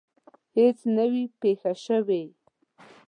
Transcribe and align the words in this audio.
هیڅ 0.57 0.77
نه 0.95 1.05
وي 1.11 1.23
پېښه 1.41 1.73
شوې. 1.85 2.23